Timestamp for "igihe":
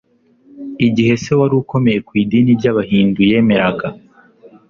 0.87-1.13